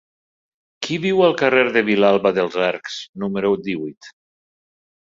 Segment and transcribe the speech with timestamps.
[0.85, 4.13] Qui viu al carrer de Vilalba dels Arcs número divuit?